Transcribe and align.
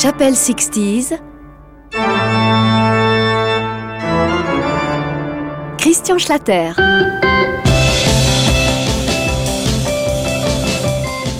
Chapelle 0.00 0.36
60 0.36 1.20
Christian 5.76 6.18
Schlatter. 6.18 6.70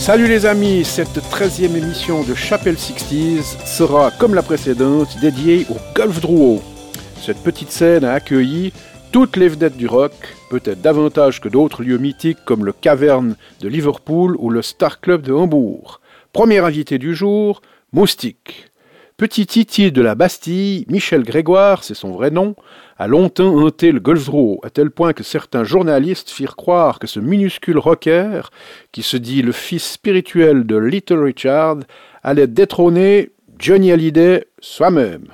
Salut 0.01 0.27
les 0.27 0.45
amis, 0.45 0.85
cette 0.85 1.19
13e 1.19 1.77
émission 1.77 2.25
de 2.25 2.35
Chapelle 2.35 2.77
60 2.77 3.45
sera, 3.65 4.11
comme 4.19 4.35
la 4.35 4.43
précédente, 4.43 5.17
dédiée 5.21 5.65
au 5.71 5.77
Golf 5.95 6.21
Drouot. 6.21 6.61
Cette 7.25 7.45
petite 7.45 7.71
scène 7.71 8.05
a 8.05 8.15
accueilli 8.15 8.73
toutes 9.13 9.37
les 9.37 9.47
vedettes 9.47 9.77
du 9.77 9.87
rock, 9.87 10.15
peut-être 10.51 10.81
davantage 10.81 11.41
que 11.41 11.49
d'autres 11.49 11.85
lieux 11.85 11.99
mythiques 11.99 12.45
comme 12.45 12.65
le 12.65 12.73
Caverne 12.73 13.37
de 13.61 13.69
Liverpool 13.69 14.35
ou 14.41 14.51
le 14.51 14.63
Star 14.63 15.01
Club 15.01 15.23
de 15.23 15.33
Hambourg. 15.33 16.01
Premier 16.33 16.59
invité 16.59 16.99
du 16.99 17.15
jour, 17.15 17.63
Moustique. 17.95 18.71
Petit 19.17 19.47
Titi 19.47 19.91
de 19.91 20.03
la 20.03 20.15
Bastille, 20.15 20.85
Michel 20.89 21.23
Grégoire, 21.23 21.83
c'est 21.83 21.95
son 21.95 22.13
vrai 22.13 22.31
nom, 22.31 22.55
a 22.99 23.07
longtemps 23.07 23.57
hanté 23.57 23.93
le 23.93 23.99
Golfdrow, 23.99 24.61
à 24.63 24.69
tel 24.69 24.91
point 24.91 25.15
que 25.15 25.23
certains 25.23 25.65
journalistes 25.65 26.29
firent 26.29 26.55
croire 26.55 26.99
que 26.99 27.07
ce 27.07 27.19
minuscule 27.19 27.79
rocker, 27.79 28.43
qui 28.93 29.03
se 29.03 29.17
dit 29.17 29.41
le 29.41 29.53
fils 29.53 29.93
spirituel 29.93 30.67
de 30.67 30.77
Little 30.77 31.21
Richard, 31.21 31.79
allait 32.23 32.47
détrôner 32.47 33.31
Johnny 33.59 33.91
Hallyday 33.91 34.45
soi-même. 34.61 35.29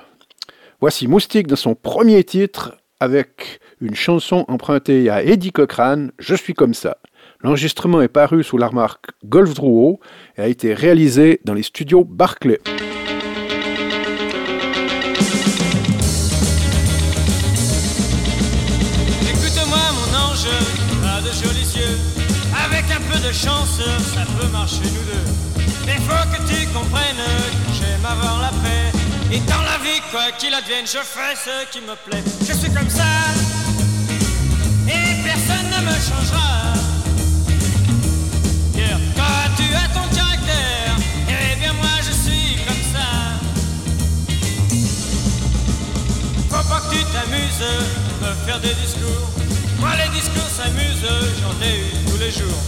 Voici 0.79 1.09
Moustique 1.09 1.47
dans 1.47 1.57
son 1.57 1.75
premier 1.75 2.23
titre, 2.23 2.77
avec 3.01 3.59
une 3.81 3.95
chanson 3.95 4.45
empruntée 4.47 5.09
à 5.09 5.23
Eddie 5.23 5.51
Cochrane, 5.51 6.13
Je 6.19 6.35
suis 6.35 6.53
comme 6.53 6.73
ça. 6.73 6.99
L'enregistrement 7.45 8.01
est 8.01 8.07
paru 8.07 8.43
sous 8.43 8.57
la 8.57 8.71
marque 8.71 9.11
Golf 9.23 9.51
et 10.35 10.41
a 10.41 10.47
été 10.47 10.73
réalisé 10.73 11.41
dans 11.45 11.53
les 11.53 11.61
studios 11.61 12.03
Barclay. 12.03 12.59
chance, 23.31 23.81
ça 24.13 24.23
peut 24.39 24.47
marcher 24.47 24.83
nous 24.83 25.03
deux. 25.03 25.65
Mais 25.85 25.97
faut 26.07 26.25
que 26.31 26.41
tu 26.49 26.65
comprennes 26.73 27.25
que 27.67 27.73
j'aime 27.73 28.05
avoir 28.05 28.41
la 28.41 28.49
paix. 28.49 28.91
Et 29.31 29.39
dans 29.41 29.61
la 29.61 29.77
vie, 29.83 30.01
quoi 30.09 30.31
qu'il 30.39 30.53
advienne, 30.53 30.85
je 30.85 30.99
fais 30.99 31.35
ce 31.35 31.71
qui 31.71 31.81
me 31.81 31.95
plaît. 32.09 32.23
Je 32.47 32.53
suis 32.53 32.71
comme 32.73 32.89
ça, 32.89 33.03
et 34.87 35.23
personne 35.23 35.67
ne 35.69 35.85
me 35.85 35.93
changera. 35.93 36.84
Pas 46.75 46.81
que 46.81 46.95
tu 46.95 47.05
t'amuses, 47.05 47.63
me 48.21 48.45
faire 48.45 48.59
des 48.59 48.73
discours. 48.73 49.29
Moi, 49.79 49.91
les 49.95 50.09
discours 50.19 50.49
s'amusent, 50.49 51.07
j'en 51.39 51.65
ai 51.65 51.79
eu 51.79 52.05
tous 52.05 52.17
les 52.17 52.31
jours. 52.31 52.61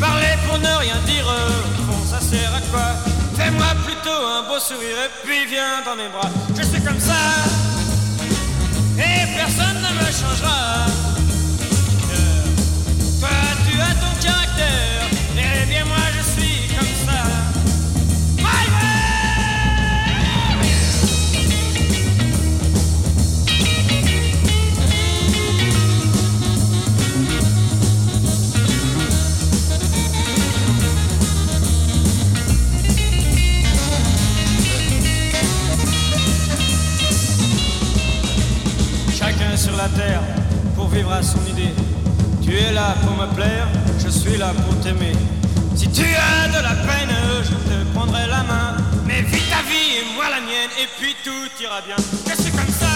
Parler 0.00 0.34
pour 0.48 0.58
ne 0.58 0.78
rien 0.80 0.96
dire, 1.06 1.24
bon 1.86 2.04
ça 2.04 2.20
sert 2.20 2.52
à 2.52 2.60
quoi? 2.72 2.88
Fais-moi 3.36 3.66
plutôt 3.84 4.10
un 4.10 4.42
beau 4.48 4.58
sourire 4.58 4.96
et 5.06 5.10
puis 5.24 5.46
viens 5.46 5.80
dans 5.84 5.94
mes 5.94 6.08
bras. 6.08 6.28
Je 6.56 6.62
suis 6.64 6.82
comme 6.82 6.98
ça, 6.98 7.14
et 8.98 9.32
personne 9.36 9.76
ne 9.76 9.90
me 9.94 10.10
changera. 10.10 11.01
Sur 39.62 39.76
la 39.76 39.88
terre 39.90 40.20
pour 40.74 40.88
vivre 40.88 41.12
à 41.12 41.22
son 41.22 41.38
idée. 41.46 41.72
Tu 42.42 42.52
es 42.52 42.72
là 42.72 42.96
pour 43.02 43.16
me 43.16 43.32
plaire, 43.32 43.68
je 44.02 44.08
suis 44.08 44.36
là 44.36 44.52
pour 44.64 44.74
t'aimer. 44.80 45.12
Si 45.76 45.88
tu 45.88 46.02
as 46.02 46.48
de 46.48 46.60
la 46.60 46.74
peine, 46.88 47.14
je 47.44 47.54
te 47.70 47.76
prendrai 47.94 48.26
la 48.26 48.42
main. 48.42 48.76
Mais 49.06 49.22
vis 49.22 49.46
ta 49.54 49.62
vie 49.70 50.00
et 50.00 50.14
moi 50.16 50.24
la 50.30 50.40
mienne, 50.40 50.72
et 50.82 50.88
puis 50.98 51.14
tout 51.22 51.62
ira 51.62 51.80
bien. 51.86 51.94
Je 52.26 52.42
suis 52.42 52.50
comme 52.50 52.74
ça, 52.82 52.91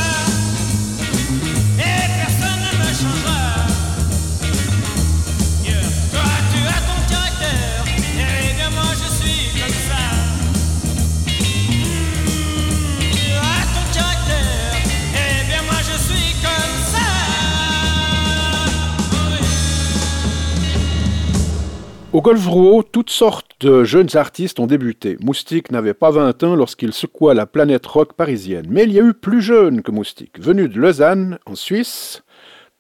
Au 22.17 22.23
Golf 22.23 22.47
Rouault, 22.47 22.83
toutes 22.83 23.11
sortes 23.11 23.61
de 23.61 23.85
jeunes 23.85 24.17
artistes 24.17 24.59
ont 24.59 24.67
débuté. 24.67 25.19
Moustique 25.21 25.71
n'avait 25.71 25.93
pas 25.93 26.11
20 26.11 26.45
ans 26.45 26.57
lorsqu'il 26.57 26.95
secoua 26.95 27.35
la 27.35 27.45
planète 27.45 27.85
rock 27.85 28.15
parisienne. 28.15 28.65
Mais 28.71 28.85
il 28.85 28.93
y 28.95 28.99
a 28.99 29.05
eu 29.05 29.13
plus 29.13 29.43
jeune 29.43 29.83
que 29.83 29.91
Moustique. 29.91 30.41
Venu 30.41 30.71
de 30.71 30.81
Lausanne, 30.81 31.39
en 31.45 31.55
Suisse, 31.55 32.23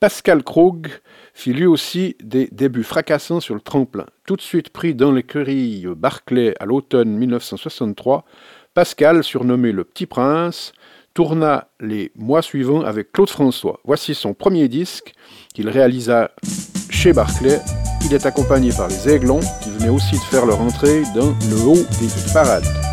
Pascal 0.00 0.42
Krug 0.42 0.88
fit 1.34 1.52
lui 1.52 1.66
aussi 1.66 2.16
des 2.22 2.48
débuts 2.50 2.82
fracassants 2.82 3.41
sur 3.41 3.54
le 3.54 3.60
tremplin. 3.60 4.06
Tout 4.26 4.36
de 4.36 4.41
suite 4.41 4.70
pris 4.70 4.94
dans 4.94 5.12
l'écurie 5.12 5.84
Barclay 5.94 6.54
à 6.58 6.64
l'automne 6.64 7.10
1963, 7.10 8.24
Pascal, 8.72 9.22
surnommé 9.22 9.70
le 9.70 9.84
Petit 9.84 10.06
Prince, 10.06 10.72
tourna 11.12 11.68
les 11.78 12.10
mois 12.14 12.41
suivants 12.41 12.80
avec 12.80 13.12
Claude 13.12 13.28
François. 13.28 13.80
Voici 13.84 14.14
son 14.14 14.32
premier 14.32 14.68
disque 14.68 15.12
qu'il 15.53 15.68
réalisa 15.68 16.30
chez 16.88 17.12
Barclay 17.12 17.60
il 18.06 18.15
est 18.15 18.25
accompagné 18.25 18.71
par 18.72 18.87
les 18.89 19.09
Aiglons 19.09 19.41
qui 19.61 19.71
venaient 19.71 19.89
aussi 19.89 20.17
de 20.17 20.25
faire 20.25 20.47
leur 20.47 20.61
entrée 20.61 21.03
dans 21.15 21.34
le 21.50 21.67
haut 21.67 21.87
des 22.00 22.33
parades. 22.33 22.85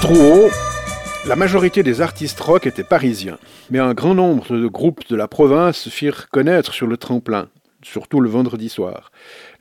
Drouot, 0.00 0.50
la 1.26 1.36
majorité 1.36 1.82
des 1.82 2.00
artistes 2.00 2.40
rock 2.40 2.66
étaient 2.66 2.84
parisiens, 2.84 3.38
mais 3.70 3.78
un 3.78 3.94
grand 3.94 4.14
nombre 4.14 4.56
de 4.56 4.66
groupes 4.66 5.08
de 5.08 5.16
la 5.16 5.28
province 5.28 5.78
se 5.78 5.90
firent 5.90 6.28
connaître 6.30 6.72
sur 6.72 6.86
le 6.86 6.96
tremplin, 6.96 7.48
surtout 7.82 8.20
le 8.20 8.28
vendredi 8.28 8.68
soir. 8.68 9.10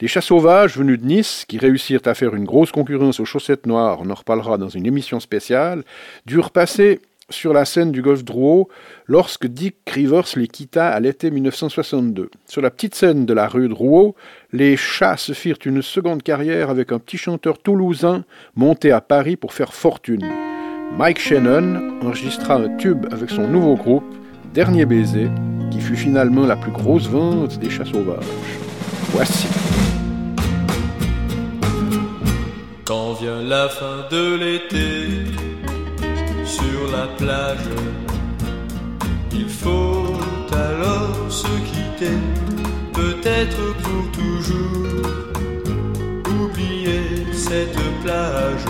Les 0.02 0.08
chats 0.08 0.22
sauvages 0.22 0.78
venus 0.78 1.00
de 1.00 1.06
Nice, 1.06 1.46
qui 1.48 1.58
réussirent 1.58 2.02
à 2.06 2.14
faire 2.14 2.36
une 2.36 2.46
grosse 2.46 2.72
concurrence 2.72 3.20
aux 3.20 3.26
chaussettes 3.26 3.66
noires, 3.66 4.00
on 4.02 4.10
en 4.10 4.16
reparlera 4.16 4.58
dans 4.58 4.70
une 4.70 4.86
émission 4.86 5.20
spéciale, 5.20 5.84
durent 6.26 6.52
passer 6.52 7.00
sur 7.34 7.54
la 7.54 7.66
scène 7.66 7.92
du 7.92 8.02
Golf 8.02 8.24
Drouot 8.24 8.70
lorsque 9.08 9.48
Dick 9.48 9.76
Rivers 9.88 10.26
les 10.36 10.48
quitta 10.48 10.90
à 10.90 11.00
l'été 11.00 11.32
1962. 11.32 12.30
Sur 12.48 12.62
la 12.62 12.72
petite 12.72 12.96
scène 12.96 13.26
de 13.26 13.34
la 13.34 13.48
rue 13.48 13.68
Drouot, 13.68 14.16
les 14.52 14.78
chats 14.78 15.18
se 15.18 15.34
firent 15.34 15.58
une 15.66 15.82
seconde 15.82 16.24
carrière 16.24 16.70
avec 16.70 16.92
un 16.92 17.00
petit 17.00 17.18
chanteur 17.18 17.58
toulousain 17.58 18.24
monté 18.56 18.92
à 18.92 19.02
Paris 19.02 19.36
pour 19.36 19.54
faire 19.54 19.74
fortune. 19.74 20.26
Mike 20.98 21.20
Shannon 21.20 22.00
enregistra 22.04 22.56
un 22.56 22.78
tube 22.78 23.08
avec 23.12 23.32
son 23.32 23.48
nouveau 23.48 23.76
groupe, 23.76 24.06
Dernier 24.54 24.86
Baiser, 24.86 25.30
qui 25.72 25.82
fut 25.82 25.96
finalement 25.96 26.46
la 26.46 26.56
plus 26.56 26.72
grosse 26.72 27.08
vente 27.08 27.58
des 27.60 27.72
chats 27.72 27.86
sauvages. 27.86 28.24
Voici. 29.10 29.48
Quand 32.86 33.14
vient 33.14 33.42
la 33.42 33.70
fin 33.70 34.06
de 34.12 34.36
l'été, 34.36 35.33
sur 36.58 36.82
la 36.98 37.08
plage, 37.20 37.70
il 39.32 39.50
faut 39.50 40.14
alors 40.52 41.32
se 41.42 41.54
quitter, 41.70 42.20
peut-être 42.94 43.64
pour 43.84 44.04
toujours, 44.20 45.08
oublier 46.42 47.06
cette 47.34 47.82
plage 48.04 48.68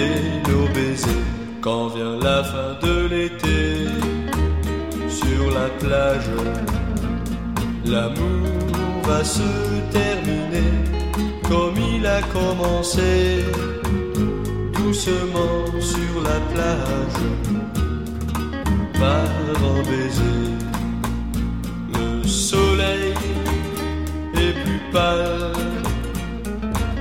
et 0.00 0.14
nos 0.48 0.66
baisers. 0.74 1.28
Quand 1.60 1.88
vient 1.94 2.16
la 2.28 2.42
fin 2.42 2.70
de 2.84 2.94
l'été, 3.12 3.62
sur 5.20 5.44
la 5.58 5.68
plage, 5.82 6.30
l'amour 7.84 8.48
va 9.08 9.22
se 9.22 9.50
terminer 9.98 10.72
comme 11.48 11.76
il 11.94 12.06
a 12.06 12.20
commencé, 12.38 13.44
doucement 14.82 15.80
sur 15.80 16.14
la 16.22 16.38
plage, 16.52 17.22
par 18.98 19.28
un 19.70 19.82
baiser. 19.88 20.50
Le 21.94 22.26
soleil 22.26 23.14
est 24.34 24.54
plus 24.62 24.82
pâle, 24.92 25.52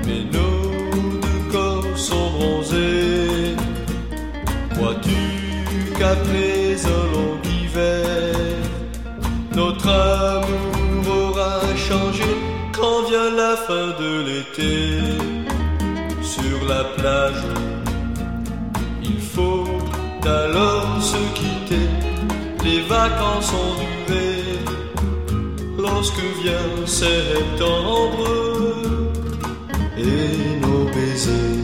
mais 0.05 0.23
nos 0.35 1.19
deux 1.21 1.51
corps 1.51 1.97
sont 1.97 2.29
bronzés. 2.37 3.55
Crois-tu 4.75 5.21
qu'après 5.97 6.75
un 6.97 7.03
long 7.13 7.37
hiver, 7.43 8.35
notre 9.55 9.89
amour 9.89 11.29
aura 11.29 11.59
changé 11.75 12.29
quand 12.75 13.03
vient 13.09 13.31
la 13.35 13.55
fin 13.55 13.87
de 14.01 14.11
l'été 14.27 15.50
sur 16.35 16.59
la 16.73 16.83
plage? 16.97 17.43
Il 19.03 19.19
faut 19.19 19.67
alors 20.23 21.01
se 21.01 21.21
quitter, 21.37 21.89
les 22.63 22.81
vacances 22.95 23.47
sont 23.55 23.73
durées 23.81 24.59
lorsque 25.77 26.23
vient 26.41 26.85
septembre 26.85 28.27
et 29.97 30.59
nos 30.63 30.85
baisers. 30.93 31.60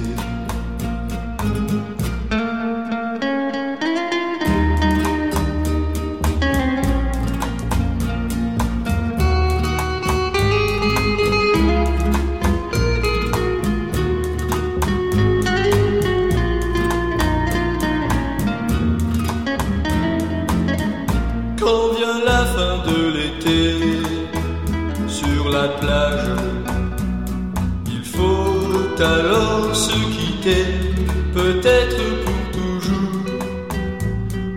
Peut-être 31.61 32.03
pour 32.23 32.41
toujours, 32.51 33.25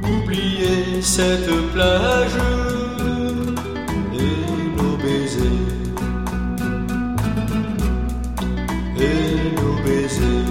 oublier 0.04 1.00
cette 1.00 1.50
plage 1.72 2.36
et 4.12 4.82
nos 4.82 4.96
baisers, 4.96 5.44
et 8.98 9.32
nos 9.56 9.76
baisers, 9.84 10.50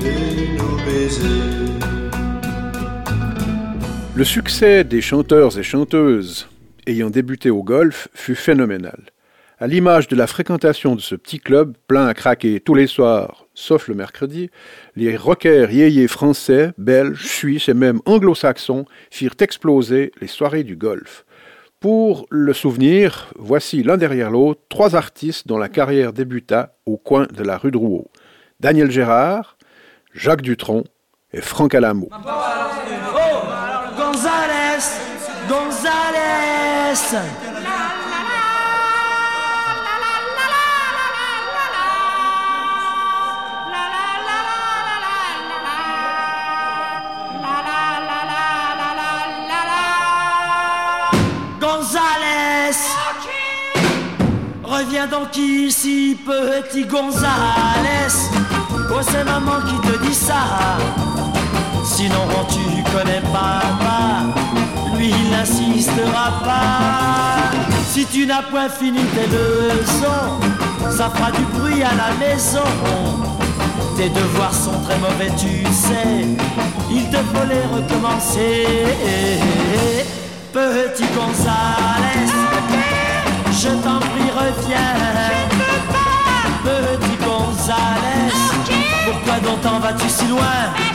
et 0.00 0.58
nos 0.58 0.76
baisers. 0.84 1.78
Le 4.14 4.24
succès 4.24 4.84
des 4.84 5.00
chanteurs 5.00 5.58
et 5.58 5.62
chanteuses 5.62 6.48
ayant 6.86 7.10
débuté 7.10 7.50
au 7.50 7.62
golf 7.62 8.08
fut 8.14 8.34
phénoménal. 8.34 9.13
À 9.60 9.68
l'image 9.68 10.08
de 10.08 10.16
la 10.16 10.26
fréquentation 10.26 10.96
de 10.96 11.00
ce 11.00 11.14
petit 11.14 11.38
club, 11.38 11.76
plein 11.86 12.08
à 12.08 12.14
craquer 12.14 12.58
tous 12.58 12.74
les 12.74 12.88
soirs, 12.88 13.46
sauf 13.54 13.86
le 13.86 13.94
mercredi, 13.94 14.50
les 14.96 15.16
rockers 15.16 15.70
yéyés 15.70 16.08
français, 16.08 16.72
belges, 16.76 17.24
suisses 17.24 17.68
et 17.68 17.74
même 17.74 18.00
anglo-saxons 18.04 18.84
firent 19.12 19.36
exploser 19.38 20.10
les 20.20 20.26
soirées 20.26 20.64
du 20.64 20.74
golf. 20.74 21.24
Pour 21.78 22.26
le 22.30 22.52
souvenir, 22.52 23.32
voici 23.38 23.84
l'un 23.84 23.96
derrière 23.96 24.32
l'autre 24.32 24.60
trois 24.68 24.96
artistes 24.96 25.46
dont 25.46 25.58
la 25.58 25.68
carrière 25.68 26.12
débuta 26.12 26.74
au 26.84 26.96
coin 26.96 27.28
de 27.32 27.44
la 27.44 27.56
rue 27.56 27.70
Drouot. 27.70 28.10
Daniel 28.58 28.90
Gérard, 28.90 29.56
Jacques 30.14 30.42
Dutronc 30.42 30.82
et 31.32 31.40
Franck 31.40 31.76
Alamo. 31.76 32.08
González 33.96 34.82
González 35.48 36.96
Donc 55.10 55.36
ici, 55.36 56.16
petit 56.24 56.84
González 56.84 57.28
Oh, 58.90 59.00
c'est 59.02 59.24
maman 59.24 59.60
qui 59.68 59.88
te 59.88 59.98
dit 60.04 60.14
ça. 60.14 60.78
Sinon 61.84 62.26
tu 62.48 62.82
connais 62.90 63.20
papa. 63.20 64.24
Lui 64.96 65.10
il 65.10 65.30
n'insistera 65.30 66.40
pas. 66.42 67.50
Si 67.86 68.06
tu 68.06 68.26
n'as 68.26 68.42
point 68.42 68.68
fini 68.68 69.00
tes 69.14 69.26
leçons 69.26 70.40
Ça 70.90 71.10
fera 71.10 71.30
du 71.32 71.42
bruit 71.58 71.82
à 71.82 71.94
la 71.94 72.14
maison. 72.18 72.64
Tes 73.96 74.08
devoirs 74.08 74.54
sont 74.54 74.80
très 74.84 74.98
mauvais 74.98 75.30
tu 75.36 75.64
sais. 75.70 76.26
Il 76.90 77.10
te 77.10 77.16
faut 77.16 77.46
les 77.46 77.66
recommencer. 77.76 78.66
Petit 80.52 81.04
González 81.14 83.03
Je 83.56 83.68
t'en 83.68 84.00
prie 84.00 84.30
reviens. 84.30 84.78
Petit 86.64 87.16
González 87.24 88.32
Pourquoi 89.04 89.38
donc 89.40 89.60
t'en 89.60 89.78
vas-tu 89.78 90.08
si 90.08 90.26
loin? 90.26 90.93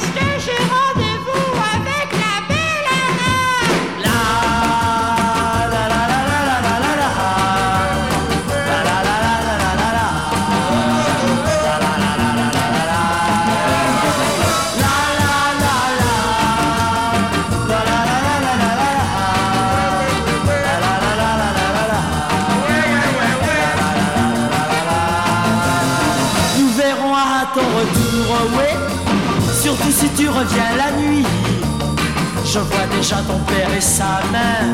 Je 32.60 32.76
vois 32.76 32.88
déjà 32.98 33.18
ton 33.18 33.40
père 33.40 33.70
et 33.78 33.82
sa 33.82 34.20
main 34.32 34.68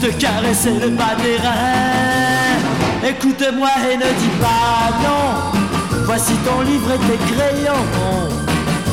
te 0.00 0.06
caresser 0.18 0.72
le 0.80 0.90
bas 0.90 1.14
des 1.22 1.36
reins. 1.36 3.08
Écoute-moi 3.08 3.70
et 3.90 3.96
ne 3.96 4.10
dis 4.20 4.34
pas 4.40 4.90
non. 5.02 5.60
Voici 6.06 6.32
ton 6.46 6.62
livre 6.62 6.90
et 6.92 6.98
tes 6.98 7.34
crayons. 7.34 7.86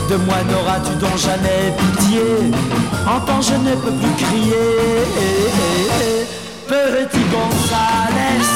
De 0.10 0.18
moi 0.18 0.38
n'auras-tu 0.50 0.94
donc 0.96 1.18
jamais 1.18 1.74
pitié 1.78 2.22
Entends, 3.08 3.42
je 3.42 3.54
ne 3.54 3.75
peux 3.75 3.92
plus 3.92 4.25
crier. 4.25 4.70
Petit 6.68 7.25
Gonzales, 7.34 8.51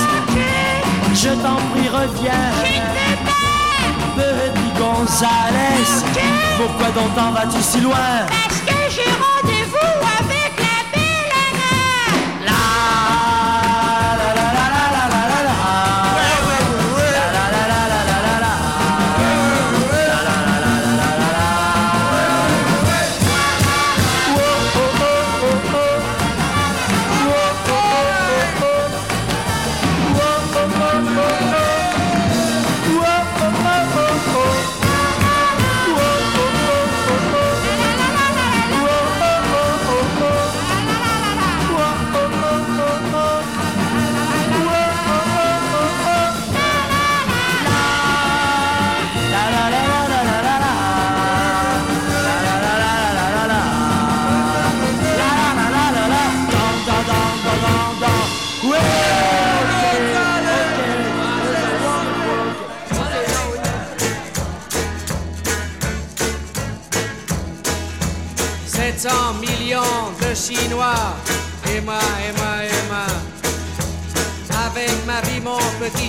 je 1.13 1.29
t'en 1.29 1.59
prie, 1.71 1.89
reviens. 1.89 2.51
Petit 4.15 4.71
Gonzales, 4.79 5.85
pourquoi 6.57 6.87
donc 6.89 7.15
t'en 7.15 7.31
vas-tu 7.31 7.61
si 7.61 7.81
loin? 7.81 8.74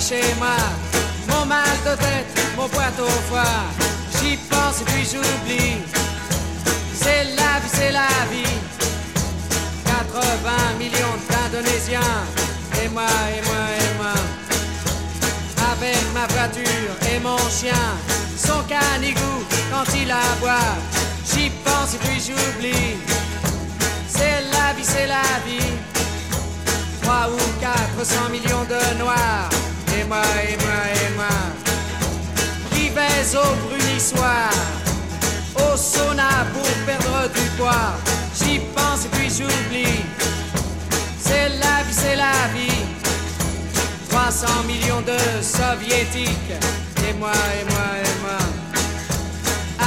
Petit 0.06 0.14
schéma, 0.14 0.56
mon 1.28 1.46
mal 1.46 1.64
de 1.84 1.96
tête, 1.96 2.26
mon 2.56 2.66
boîte 2.68 2.98
au 3.00 3.08
foie. 3.28 3.42
J'y 4.18 4.36
pense 4.36 4.80
et 4.80 4.84
puis 4.84 5.04
j'oublie. 5.04 5.78
C'est 6.94 7.25
la 7.36 7.60
vie, 7.60 7.70
c'est 7.72 7.92
la 7.92 8.08
vie. 8.30 8.58
80 9.84 10.78
millions 10.78 11.16
d'Indonésiens, 11.28 12.00
et 12.82 12.88
moi, 12.88 13.04
et 13.36 13.42
moi, 13.46 13.64
et 13.80 13.96
moi. 13.98 14.14
Avec 15.72 15.98
ma 16.14 16.26
voiture 16.26 16.94
et 17.12 17.18
mon 17.20 17.38
chien, 17.50 17.86
son 18.36 18.62
canigou 18.62 19.44
quand 19.70 19.84
il 19.94 20.10
aboie. 20.10 20.76
J'y 21.32 21.50
pense 21.64 21.94
et 21.94 21.98
puis 21.98 22.20
j'oublie. 22.20 22.96
C'est 24.08 24.42
la 24.52 24.72
vie, 24.72 24.84
c'est 24.84 25.06
la 25.06 25.22
vie. 25.46 25.72
3 27.02 27.28
ou 27.30 27.60
400 27.60 28.30
millions 28.30 28.64
de 28.64 28.98
noirs. 28.98 29.55
Et 30.06 30.08
moi, 30.08 30.22
et 30.48 30.56
moi, 30.64 30.82
et 31.02 31.16
moi. 31.16 31.36
Qui 32.70 32.90
baise 32.90 33.34
au 33.34 33.66
brunissoir. 33.66 34.50
Au 35.56 35.76
sauna 35.76 36.46
pour 36.52 36.68
perdre 36.86 37.28
du 37.34 37.48
poids. 37.58 37.94
J'y 38.38 38.60
pense 38.72 39.06
et 39.06 39.08
puis 39.08 39.28
j'oublie. 39.28 40.04
C'est 41.18 41.48
la 41.48 41.82
vie, 41.82 41.92
c'est 41.92 42.14
la 42.14 42.46
vie. 42.54 42.84
300 44.08 44.46
millions 44.68 45.00
de 45.00 45.18
soviétiques. 45.42 46.54
Et 47.08 47.12
moi, 47.14 47.32
et 47.60 47.64
moi, 47.64 47.88
et 48.04 48.20
moi. 48.22 48.38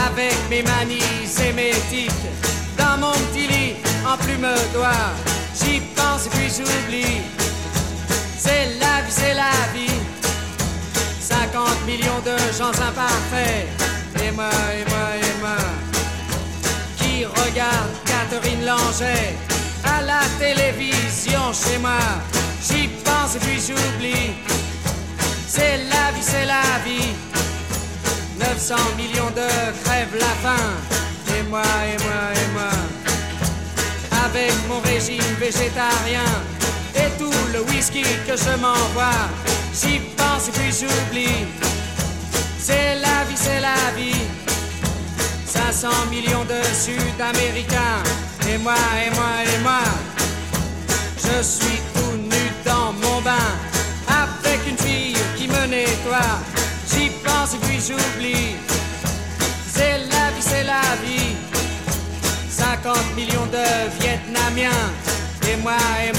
Avec 0.05 0.35
mes 0.49 0.63
manies 0.63 1.29
émétiques. 1.47 2.27
Dans 2.77 2.97
mon 2.97 3.13
petit 3.13 3.47
lit, 3.47 3.75
en 4.05 4.17
plume 4.17 4.49
d'oie. 4.73 5.13
J'y 5.55 5.79
pense 5.95 6.25
et 6.25 6.29
puis 6.31 6.49
j'oublie. 6.49 7.21
C'est 8.37 8.65
la 8.81 9.01
vie, 9.01 9.11
c'est 9.11 9.33
la 9.33 9.51
vie. 9.73 9.98
50 11.51 11.85
millions 11.87 12.19
de 12.23 12.37
gens 12.57 12.69
imparfaits. 12.69 13.67
Et 14.23 14.31
moi, 14.31 14.49
et 14.77 14.85
moi, 14.89 15.07
et 15.17 15.39
moi. 15.39 15.57
Qui 16.97 17.25
regarde 17.25 17.89
Catherine 18.05 18.65
Langer 18.65 19.35
à 19.83 20.01
la 20.01 20.21
télévision 20.37 21.51
chez 21.53 21.79
moi. 21.79 21.97
J'y 22.61 22.87
pense 23.03 23.35
et 23.35 23.39
puis 23.39 23.59
j'oublie. 23.59 24.31
C'est 25.47 25.77
la 25.89 26.11
vie, 26.13 26.21
c'est 26.21 26.45
la 26.45 26.61
vie. 26.85 27.13
900 28.39 28.75
millions 28.97 29.31
de 29.35 29.49
crèvent 29.83 30.19
la 30.19 30.33
faim. 30.43 30.67
Et 31.35 31.43
moi, 31.49 31.63
et 31.63 31.97
moi, 32.03 32.21
et 32.35 32.51
moi. 32.53 32.73
Avec 34.25 34.53
mon 34.67 34.79
régime 34.81 35.33
végétarien 35.39 36.29
et 36.95 37.09
tout 37.17 37.33
le 37.53 37.61
whisky 37.61 38.03
que 38.27 38.37
je 38.37 38.55
m'envoie. 38.61 39.58
J'y 39.73 39.99
pense 40.17 40.47
et 40.47 40.51
puis 40.51 40.71
j'oublie. 40.71 41.45
C'est 42.59 42.95
la 42.95 43.23
vie, 43.27 43.35
c'est 43.35 43.61
la 43.61 43.91
vie. 43.95 44.25
500 45.45 45.87
millions 46.09 46.45
de 46.45 46.61
Sud-Américains. 46.73 48.03
Et 48.47 48.57
moi, 48.57 48.75
et 49.05 49.09
moi, 49.11 49.31
et 49.45 49.59
moi. 49.63 49.81
Je 51.17 51.43
suis 51.43 51.79
tout 51.93 52.17
nu 52.17 52.51
dans 52.65 52.93
mon 52.93 53.21
bain. 53.21 53.49
Avec 54.07 54.59
une 54.67 54.77
fille 54.77 55.17
qui 55.37 55.47
me 55.47 55.65
nettoie. 55.67 56.39
J'y 56.91 57.09
pense 57.23 57.53
et 57.53 57.57
puis 57.65 57.79
j'oublie. 57.79 58.55
C'est 59.71 59.99
la 60.09 60.31
vie, 60.31 60.41
c'est 60.41 60.63
la 60.63 60.81
vie. 61.03 61.35
50 62.49 63.15
millions 63.15 63.47
de 63.51 63.65
Vietnamiens. 64.01 64.91
Et 65.47 65.55
moi, 65.57 65.77
et 66.07 66.17
moi. 66.17 66.18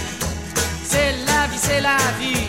C'est 0.93 1.13
la 1.25 1.47
vie, 1.47 1.57
c'est 1.57 1.79
la 1.79 1.95
vie. 2.19 2.47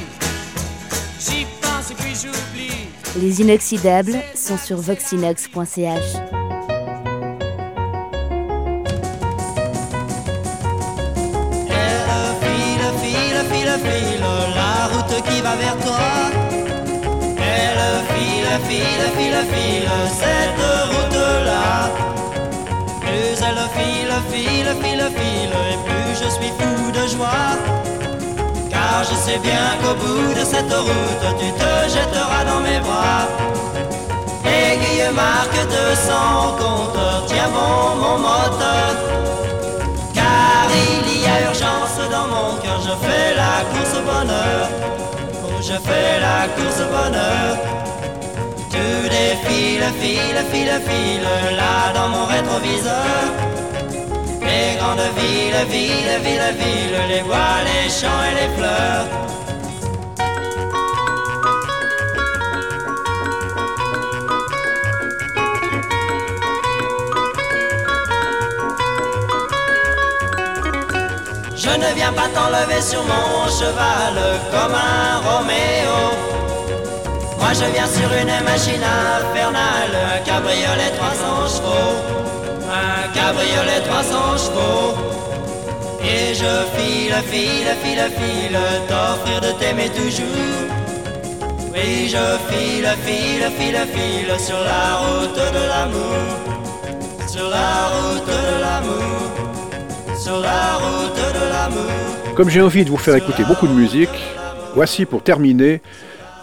J'y 1.20 1.46
pense 1.61 1.92
et 1.92 1.94
puis 1.94 2.12
j'oublie. 2.12 2.88
Les 3.16 3.40
inoxydables 3.40 4.20
sont 4.34 4.58
sur 4.58 4.78
voxinox.ch. 4.78 5.87
Elle 11.70 12.32
file, 12.42 12.88
file, 13.00 13.42
file, 13.52 13.76
file, 13.84 14.26
la 14.56 14.88
route 14.88 15.22
qui 15.28 15.40
va 15.40 15.54
vers 15.54 15.76
toi. 15.76 16.02
Elle 17.38 17.82
file, 18.12 18.52
file, 18.68 19.06
file, 19.16 19.42
file, 19.52 19.90
cette 20.18 20.64
route-là. 20.90 21.90
Plus 23.02 23.38
elle 23.49 23.62
file, 23.76 24.14
file, 24.32 24.72
file, 24.82 25.06
file, 25.16 25.56
et 25.70 25.78
plus 25.87 26.12
je 26.25 26.28
suis 26.28 26.52
fou 26.58 26.90
de 26.90 27.06
joie. 27.06 27.72
Je 29.11 29.16
sais 29.16 29.38
bien 29.38 29.66
qu'au 29.82 29.94
bout 29.94 30.32
de 30.32 30.44
cette 30.44 30.73
route, 30.73 31.26
tu 31.40 31.50
te 31.61 31.73
jetteras 31.92 32.44
dans 32.44 32.61
mes 32.61 32.78
bras. 32.78 33.26
Aiguille 34.44 35.12
marque 35.12 35.61
de 35.76 35.85
son 36.06 36.56
compteur, 36.56 37.25
tiens 37.26 37.50
bon 37.52 37.97
mon 38.00 38.18
moteur. 38.18 38.94
Car 40.14 40.68
il 40.71 41.21
y 41.21 41.26
a 41.26 41.49
urgence 41.49 41.99
dans 42.12 42.28
mon 42.35 42.56
cœur, 42.62 42.80
je 42.80 42.94
fais 43.04 43.35
la 43.35 43.64
course 43.73 43.94
au 43.99 44.02
bonheur. 44.02 44.68
Oh, 45.44 45.61
je 45.61 45.76
fais 45.87 46.21
la 46.21 46.47
course 46.54 46.80
au 46.85 46.88
bonheur. 46.97 47.56
Tu 48.71 49.09
défiles, 49.09 49.90
file, 50.00 50.44
file, 50.52 50.80
file, 50.87 51.56
là 51.56 51.92
dans 51.92 52.09
mon 52.09 52.25
rétroviseur. 52.26 53.52
Les 54.62 54.76
grandes 54.76 55.11
villes, 55.19 55.64
villes, 55.71 56.19
villes, 56.25 56.54
villes, 56.61 57.00
les 57.09 57.23
bois, 57.23 57.59
les 57.69 57.88
champs 57.99 58.23
et 58.28 58.35
les 58.40 58.50
fleurs. 58.57 59.07
Je 71.57 71.71
ne 71.83 71.95
viens 71.97 72.12
pas 72.12 72.28
t'enlever 72.35 72.83
sur 72.83 73.02
mon 73.02 73.49
cheval 73.59 74.16
comme 74.52 74.75
un 74.75 75.19
Roméo. 75.26 76.00
Moi 77.40 77.52
je 77.52 77.66
viens 77.75 77.88
sur 77.88 78.11
une 78.23 78.45
machine 78.45 78.85
infernale, 79.19 79.95
un 80.14 80.19
cabriolet 80.25 80.92
300 80.97 81.57
chevaux. 81.57 82.41
Cabriolet 83.23 83.83
300 83.85 84.37
chevaux. 84.37 84.95
Et 86.02 86.35
je 86.35 86.52
file, 86.75 87.14
file, 87.31 87.73
file, 87.83 88.11
file, 88.19 88.59
t'offrir 88.88 89.41
de 89.41 89.59
t'aimer 89.61 89.91
toujours. 89.91 90.26
Oui, 91.73 92.09
je 92.09 92.25
file, 92.49 92.88
file, 93.05 93.47
file, 93.59 93.83
file 93.95 94.41
sur 94.41 94.61
la 94.71 94.97
route 95.02 95.41
de 95.57 95.62
l'amour. 95.71 96.19
Sur 97.29 97.49
la 97.49 97.71
route 97.93 98.26
de 98.26 98.61
l'amour. 98.64 100.17
Sur 100.19 100.41
la 100.41 100.75
route 100.83 101.23
de 101.38 101.45
l'amour. 101.52 102.35
Comme 102.35 102.50
j'ai 102.50 102.61
envie 102.61 102.85
de 102.85 102.91
vous 102.91 102.97
faire 102.97 103.14
écouter 103.14 103.45
beaucoup 103.45 103.69
de 103.69 103.73
musique, 103.73 104.19
voici 104.75 105.07
pour 105.07 105.23
terminer 105.23 105.81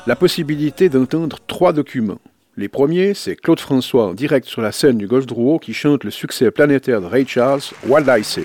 la 0.07 0.15
possibilité 0.15 0.87
d'entendre 0.87 1.39
trois 1.45 1.73
documents. 1.73 2.21
Les 2.59 2.67
premiers, 2.67 3.13
c'est 3.13 3.37
Claude 3.37 3.61
François 3.61 4.07
en 4.07 4.13
direct 4.13 4.45
sur 4.45 4.61
la 4.61 4.73
scène 4.73 4.97
du 4.97 5.07
Golf 5.07 5.25
Drouot 5.25 5.59
qui 5.59 5.73
chante 5.73 6.03
le 6.03 6.11
succès 6.11 6.51
planétaire 6.51 6.99
de 6.99 7.05
Ray 7.05 7.25
Charles, 7.25 7.61
What 7.87 8.01
I 8.01 8.21
Say? 8.21 8.43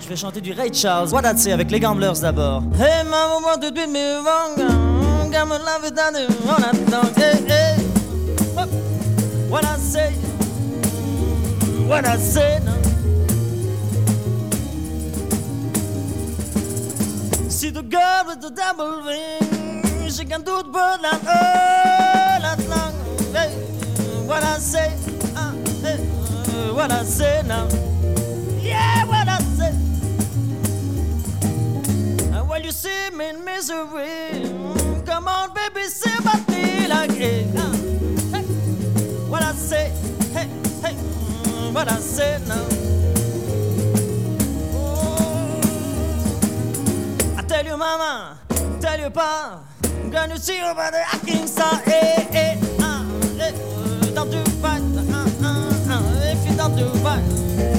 Je 0.00 0.08
vais 0.08 0.16
chanter 0.16 0.40
du 0.40 0.52
Ray 0.52 0.74
Charles, 0.74 1.10
What 1.12 1.20
I'd 1.24 1.38
Say 1.38 1.52
avec 1.52 1.70
les 1.70 1.78
Gamblers 1.78 2.18
d'abord. 2.20 2.64
Hey 2.74 3.04
mama, 3.04 3.36
what 3.44 3.58
did 3.58 3.76
me 3.76 4.16
wrong? 4.24 4.56
Got 5.30 5.46
my 5.46 5.56
love 5.56 5.84
it 5.86 5.94
down 5.94 6.14
there, 6.14 6.26
all 6.48 6.58
that 6.58 6.74
dog. 6.90 7.16
Hey, 7.16 7.38
hey. 7.46 7.76
What- 9.48 9.64
I 9.64 9.78
say? 9.78 10.10
What 11.86 12.08
I 12.08 12.18
say 12.18 12.58
now? 12.64 12.74
See 17.48 17.70
the 17.70 17.82
girl 17.82 18.24
with 18.26 18.40
double 18.52 19.00
ring, 19.06 20.10
she 20.10 20.24
can 20.24 20.42
do 20.42 20.58
it 20.58 20.72
but 20.72 21.00
not 21.02 21.22
that. 21.22 22.97
Hey, 23.38 23.54
what 24.26 24.42
I 24.42 24.58
say? 24.58 24.96
Uh, 25.36 25.52
hey, 25.84 25.98
what 26.72 26.90
I 26.90 27.04
say 27.04 27.42
now? 27.46 27.68
Yeah, 28.60 29.04
what 29.04 29.28
I 29.28 29.38
say. 29.58 29.70
And 32.34 32.48
when 32.48 32.64
you 32.64 32.72
see 32.72 33.10
me 33.10 33.28
in 33.28 33.44
misery, 33.44 34.42
mm, 34.42 35.06
come 35.06 35.28
on, 35.28 35.54
baby, 35.54 35.86
me 36.50 36.88
like 36.88 37.12
hey, 37.12 37.46
uh, 37.56 37.72
hey. 38.32 38.42
What 39.30 39.42
I 39.44 39.52
say, 39.52 39.92
hey, 40.32 40.48
hey, 40.82 40.94
mm, 40.94 41.72
what 41.72 41.88
I 41.88 42.00
say 42.00 42.40
now. 42.48 42.66
I 47.38 47.42
tell 47.42 47.64
you, 47.64 47.76
mama, 47.76 48.36
tell 48.80 48.98
you, 48.98 49.10
pa, 49.10 49.60
can 50.10 50.30
you 50.30 50.38
see 50.38 50.60
over 50.60 50.90
the 50.90 51.04
acting 51.14 51.46
star? 51.46 51.76
Hey, 51.84 52.26
hey, 52.32 52.77
hey, 53.50 53.56
uh, 53.76 54.10
don't 54.14 54.30
do 54.30 54.42
right, 54.60 54.82
uh, 54.82 55.42
uh, 55.42 55.94
uh, 55.94 56.32
if 56.32 56.46
you 56.48 56.56
don't 56.56 56.76
do 56.76 56.86
right. 57.00 57.77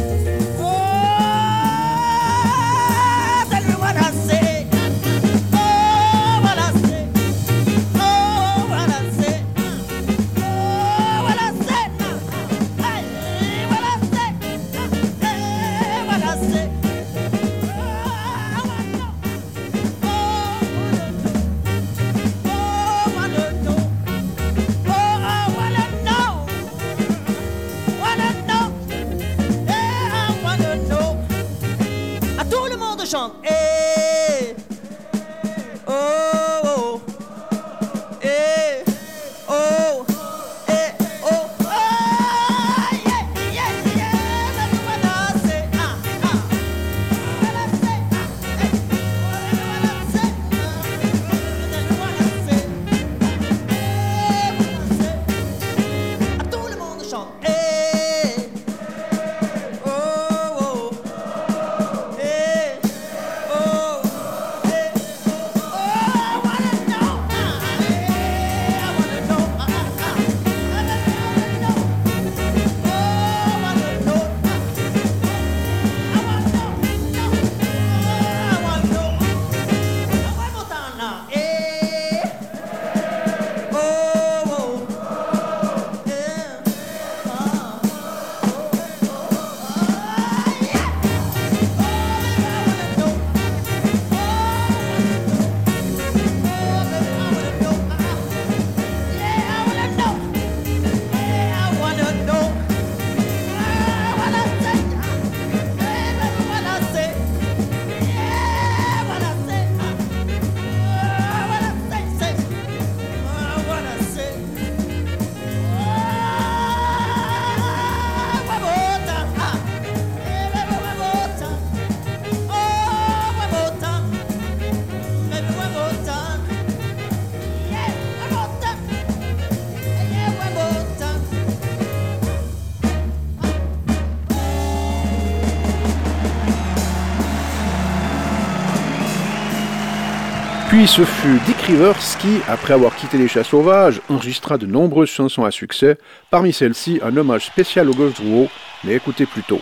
Puis 140.80 140.88
ce 140.88 141.04
fut 141.04 141.42
Dick 141.46 141.58
Rivers 141.64 142.00
qui, 142.22 142.40
après 142.48 142.74
avoir 142.74 142.96
quitté 142.96 143.18
les 143.18 143.28
chats 143.28 143.44
sauvages, 143.44 144.00
enregistra 144.08 144.58
de 144.58 144.66
nombreuses 144.66 145.10
chansons 145.10 145.44
à 145.44 145.52
succès, 145.52 145.98
parmi 146.32 146.54
celles-ci 146.54 147.02
un 147.04 147.18
hommage 147.18 147.48
spécial 147.48 147.90
au 147.90 147.94
Golf 147.94 148.14
Drouot, 148.14 148.48
mais 148.86 148.94
écoutez 148.94 149.26
plutôt. 149.26 149.60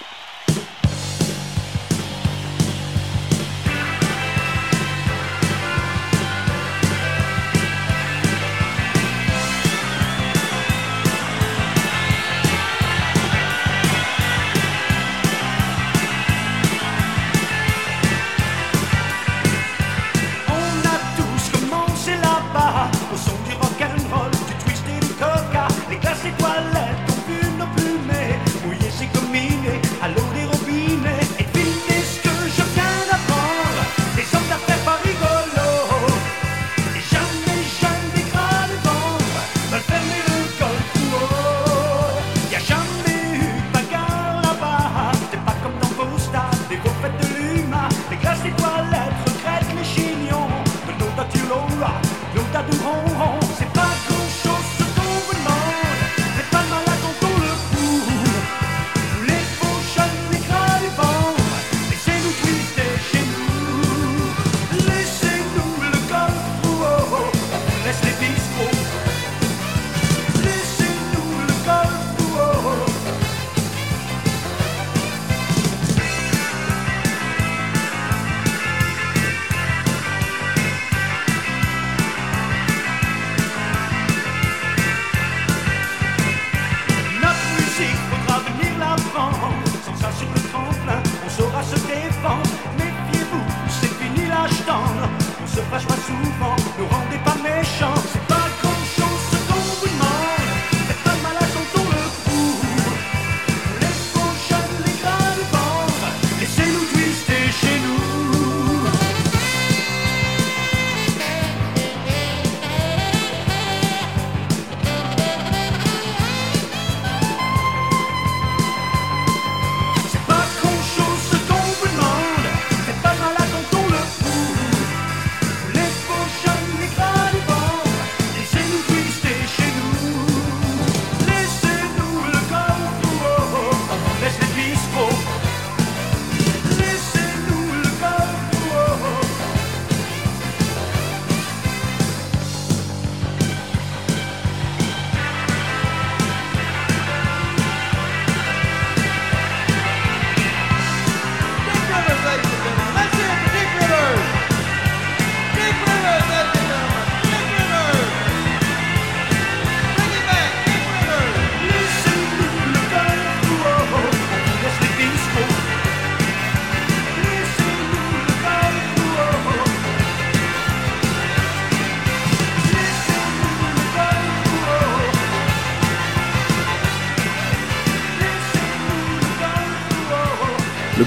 franchement 95.69 95.95
souvent 96.07 96.56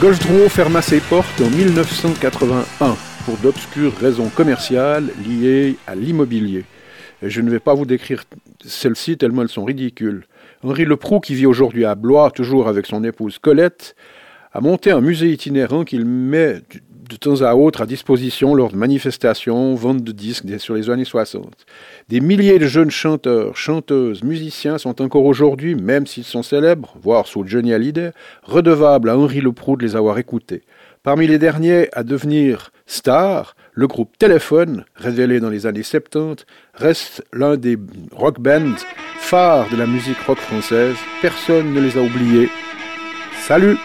Golf 0.00 0.18
Drouot 0.20 0.48
ferma 0.48 0.80
ses 0.80 0.98
portes 1.00 1.42
en 1.42 1.50
1981 1.50 2.96
pour 3.26 3.36
d'obscures 3.36 3.94
raisons 3.94 4.30
commerciales 4.30 5.10
liées 5.28 5.76
à 5.86 5.94
l'immobilier. 5.94 6.64
Je 7.22 7.42
ne 7.42 7.50
vais 7.50 7.60
pas 7.60 7.74
vous 7.74 7.84
décrire 7.84 8.24
celles-ci 8.64 9.18
tellement 9.18 9.42
elles 9.42 9.50
sont 9.50 9.66
ridicules. 9.66 10.24
Henri 10.62 10.86
Leproux, 10.86 11.20
qui 11.20 11.34
vit 11.34 11.44
aujourd'hui 11.44 11.84
à 11.84 11.96
Blois, 11.96 12.30
toujours 12.30 12.66
avec 12.66 12.86
son 12.86 13.04
épouse 13.04 13.38
Colette, 13.38 13.94
a 14.54 14.62
monté 14.62 14.90
un 14.90 15.02
musée 15.02 15.32
itinérant 15.32 15.84
qu'il 15.84 16.06
met 16.06 16.62
de 17.10 17.16
temps 17.16 17.42
à 17.42 17.54
autre 17.54 17.82
à 17.82 17.86
disposition 17.86 18.54
lors 18.54 18.70
de 18.70 18.76
manifestations, 18.76 19.74
ventes 19.74 20.04
de 20.04 20.12
disques 20.12 20.46
sur 20.60 20.74
les 20.74 20.88
années 20.90 21.04
60. 21.04 21.66
Des 22.08 22.20
milliers 22.20 22.60
de 22.60 22.66
jeunes 22.66 22.90
chanteurs, 22.90 23.56
chanteuses, 23.56 24.22
musiciens 24.22 24.78
sont 24.78 25.02
encore 25.02 25.24
aujourd'hui, 25.24 25.74
même 25.74 26.06
s'ils 26.06 26.24
sont 26.24 26.44
célèbres, 26.44 26.94
voire 27.02 27.26
sous 27.26 27.44
Johnny 27.44 27.74
Hallyday, 27.74 28.12
redevables 28.44 29.10
à 29.10 29.18
Henri 29.18 29.40
Leproux 29.40 29.76
de 29.76 29.84
les 29.84 29.96
avoir 29.96 30.18
écoutés. 30.18 30.62
Parmi 31.02 31.26
les 31.26 31.38
derniers 31.38 31.88
à 31.92 32.04
devenir 32.04 32.70
stars, 32.86 33.56
le 33.72 33.88
groupe 33.88 34.16
Téléphone, 34.16 34.84
révélé 34.94 35.40
dans 35.40 35.50
les 35.50 35.66
années 35.66 35.82
70, 35.82 36.44
reste 36.74 37.24
l'un 37.32 37.56
des 37.56 37.76
rock 38.12 38.38
bands 38.38 38.76
phares 39.18 39.68
de 39.70 39.76
la 39.76 39.86
musique 39.86 40.20
rock 40.26 40.38
française. 40.38 40.96
Personne 41.22 41.72
ne 41.72 41.80
les 41.80 41.98
a 41.98 42.02
oubliés. 42.02 42.50
Salut 43.46 43.78